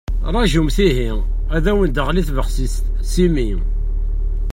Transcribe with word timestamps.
Rajumt 0.33 0.77
ihi, 0.87 1.09
ad 1.55 1.65
awent-d-teɣli 1.71 2.23
tbexsist 2.27 2.85
s 3.11 3.13
imi. 3.25 3.49